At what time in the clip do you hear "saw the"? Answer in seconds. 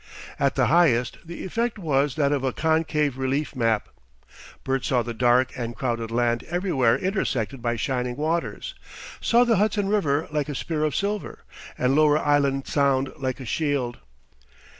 4.83-5.13, 9.19-9.57